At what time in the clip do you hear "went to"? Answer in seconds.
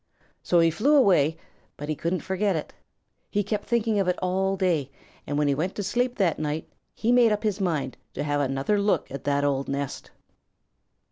5.53-5.83